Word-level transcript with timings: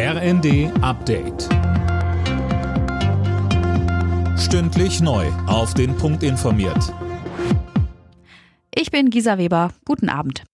RND 0.00 0.70
Update. 0.80 1.48
Stündlich 4.38 5.00
neu. 5.00 5.26
Auf 5.48 5.74
den 5.74 5.96
Punkt 5.96 6.22
informiert. 6.22 6.94
Ich 8.72 8.92
bin 8.92 9.10
Gisa 9.10 9.38
Weber. 9.38 9.72
Guten 9.84 10.08
Abend. 10.08 10.44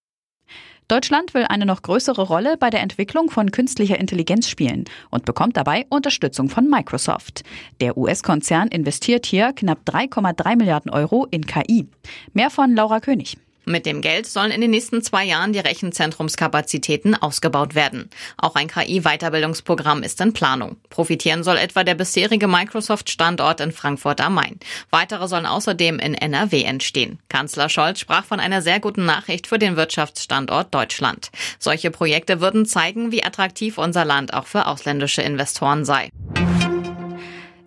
Deutschland 0.88 1.34
will 1.34 1.44
eine 1.46 1.66
noch 1.66 1.82
größere 1.82 2.22
Rolle 2.22 2.56
bei 2.56 2.70
der 2.70 2.80
Entwicklung 2.80 3.28
von 3.28 3.50
künstlicher 3.50 4.00
Intelligenz 4.00 4.48
spielen 4.48 4.86
und 5.10 5.26
bekommt 5.26 5.58
dabei 5.58 5.84
Unterstützung 5.90 6.48
von 6.48 6.70
Microsoft. 6.70 7.42
Der 7.82 7.98
US-Konzern 7.98 8.68
investiert 8.68 9.26
hier 9.26 9.52
knapp 9.52 9.80
3,3 9.86 10.56
Milliarden 10.56 10.90
Euro 10.90 11.26
in 11.30 11.44
KI. 11.44 11.86
Mehr 12.32 12.48
von 12.48 12.74
Laura 12.74 13.00
König. 13.00 13.36
Mit 13.66 13.86
dem 13.86 14.00
Geld 14.00 14.26
sollen 14.26 14.50
in 14.50 14.60
den 14.60 14.70
nächsten 14.70 15.02
zwei 15.02 15.24
Jahren 15.24 15.52
die 15.52 15.58
Rechenzentrumskapazitäten 15.58 17.14
ausgebaut 17.14 17.74
werden. 17.74 18.10
Auch 18.36 18.56
ein 18.56 18.68
KI-Weiterbildungsprogramm 18.68 20.02
ist 20.02 20.20
in 20.20 20.32
Planung. 20.32 20.76
Profitieren 20.90 21.42
soll 21.42 21.56
etwa 21.56 21.84
der 21.84 21.94
bisherige 21.94 22.46
Microsoft-Standort 22.46 23.60
in 23.60 23.72
Frankfurt 23.72 24.20
am 24.20 24.34
Main. 24.34 24.58
Weitere 24.90 25.28
sollen 25.28 25.46
außerdem 25.46 25.98
in 25.98 26.14
NRW 26.14 26.62
entstehen. 26.62 27.18
Kanzler 27.28 27.68
Scholz 27.68 28.00
sprach 28.00 28.24
von 28.24 28.40
einer 28.40 28.62
sehr 28.62 28.80
guten 28.80 29.04
Nachricht 29.04 29.46
für 29.46 29.58
den 29.58 29.76
Wirtschaftsstandort 29.76 30.74
Deutschland. 30.74 31.30
Solche 31.58 31.90
Projekte 31.90 32.40
würden 32.40 32.66
zeigen, 32.66 33.12
wie 33.12 33.24
attraktiv 33.24 33.78
unser 33.78 34.04
Land 34.04 34.34
auch 34.34 34.46
für 34.46 34.66
ausländische 34.66 35.22
Investoren 35.22 35.84
sei. 35.84 36.10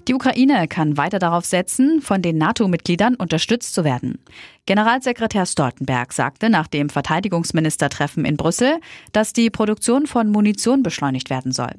Die 0.08 0.14
Ukraine 0.14 0.70
kann 0.70 0.96
weiter 0.96 1.20
darauf 1.20 1.44
setzen, 1.44 2.02
von 2.02 2.22
den 2.22 2.38
NATO-Mitgliedern 2.38 3.16
unterstützt 3.16 3.74
zu 3.74 3.84
werden. 3.84 4.20
Generalsekretär 4.66 5.46
Stoltenberg 5.46 6.14
sagte 6.14 6.50
nach 6.50 6.68
dem 6.68 6.90
Verteidigungsministertreffen 6.90 8.24
in 8.24 8.38
Brüssel, 8.38 8.78
dass 9.12 9.34
die 9.34 9.50
Produktion 9.50 10.08
von 10.08 10.32
Munition 10.32 10.82
beschleunigt 10.82 11.30
werden 11.30 11.52
soll. 11.52 11.72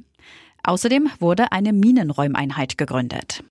Außerdem 0.62 1.08
wurde 1.20 1.52
eine 1.52 1.72
Minenräumeinheit 1.72 2.76
gegründet. 2.76 3.42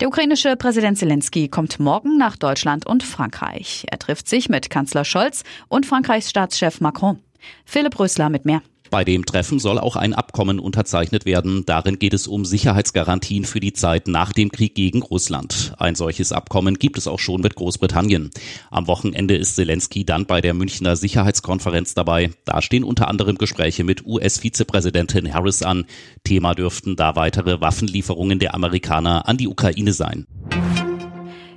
Der 0.00 0.08
ukrainische 0.08 0.56
Präsident 0.56 0.96
Zelensky 0.96 1.48
kommt 1.48 1.78
morgen 1.78 2.16
nach 2.16 2.36
Deutschland 2.36 2.86
und 2.86 3.02
Frankreich. 3.02 3.84
Er 3.90 3.98
trifft 3.98 4.28
sich 4.28 4.48
mit 4.48 4.70
Kanzler 4.70 5.04
Scholz 5.04 5.44
und 5.68 5.84
Frankreichs 5.84 6.30
Staatschef 6.30 6.80
Macron. 6.80 7.18
Philipp 7.66 7.98
Rösler 7.98 8.30
mit 8.30 8.46
mehr. 8.46 8.62
Bei 8.90 9.04
dem 9.04 9.24
Treffen 9.24 9.60
soll 9.60 9.78
auch 9.78 9.94
ein 9.94 10.14
Abkommen 10.14 10.58
unterzeichnet 10.58 11.24
werden. 11.24 11.64
Darin 11.64 12.00
geht 12.00 12.12
es 12.12 12.26
um 12.26 12.44
Sicherheitsgarantien 12.44 13.44
für 13.44 13.60
die 13.60 13.72
Zeit 13.72 14.08
nach 14.08 14.32
dem 14.32 14.50
Krieg 14.50 14.74
gegen 14.74 15.02
Russland. 15.02 15.74
Ein 15.78 15.94
solches 15.94 16.32
Abkommen 16.32 16.76
gibt 16.76 16.98
es 16.98 17.06
auch 17.06 17.20
schon 17.20 17.40
mit 17.40 17.54
Großbritannien. 17.54 18.30
Am 18.72 18.88
Wochenende 18.88 19.36
ist 19.36 19.54
Zelensky 19.54 20.04
dann 20.04 20.26
bei 20.26 20.40
der 20.40 20.54
Münchner 20.54 20.96
Sicherheitskonferenz 20.96 21.94
dabei. 21.94 22.30
Da 22.44 22.60
stehen 22.62 22.82
unter 22.82 23.06
anderem 23.06 23.38
Gespräche 23.38 23.84
mit 23.84 24.04
US-Vizepräsidentin 24.04 25.32
Harris 25.32 25.62
an. 25.62 25.84
Thema 26.24 26.56
dürften 26.56 26.96
da 26.96 27.14
weitere 27.14 27.60
Waffenlieferungen 27.60 28.40
der 28.40 28.54
Amerikaner 28.54 29.28
an 29.28 29.36
die 29.36 29.46
Ukraine 29.46 29.92
sein. 29.92 30.26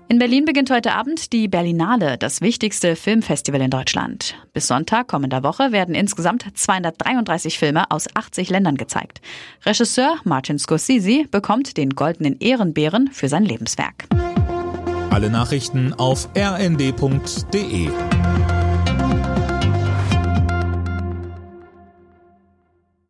In 0.10 0.20
Berlin 0.20 0.46
beginnt 0.46 0.70
heute 0.70 0.94
Abend 0.94 1.34
die 1.34 1.48
Berlinale, 1.48 2.18
das 2.18 2.42
wichtigste 2.42 2.96
Filmfestival 2.96 3.62
in 3.62 3.70
Deutschland. 3.70 4.36
Bis 4.54 4.68
Sonntag 4.68 5.08
kommender 5.08 5.44
Woche 5.44 5.72
werden 5.72 5.96
insgesamt 5.96 6.46
233 6.54 7.58
Filme 7.58 7.90
aus 7.90 8.08
80 8.14 8.50
Ländern 8.50 8.76
gezeigt. 8.76 9.22
Regisseur 9.66 10.18
Martin 10.24 10.60
Scorsese 10.60 11.26
bekommt 11.32 11.78
den 11.78 11.92
goldenen 11.92 12.38
Ehrenbären 12.40 13.10
für 13.12 13.30
sein 13.30 13.44
Lebenswerk. 13.44 14.08
Alle 15.10 15.30
Nachrichten 15.30 15.94
auf 15.94 16.30
rnd.de 16.36 17.90